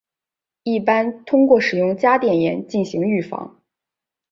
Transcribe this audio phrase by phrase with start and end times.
[0.63, 3.61] 一般通过使用加碘盐进行预防。